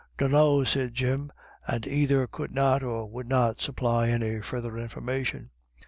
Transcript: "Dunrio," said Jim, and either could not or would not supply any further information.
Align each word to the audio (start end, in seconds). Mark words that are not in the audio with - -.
"Dunrio," 0.17 0.63
said 0.63 0.95
Jim, 0.95 1.31
and 1.67 1.85
either 1.85 2.25
could 2.25 2.51
not 2.51 2.81
or 2.81 3.07
would 3.07 3.27
not 3.29 3.61
supply 3.61 4.07
any 4.09 4.41
further 4.41 4.75
information. 4.79 5.51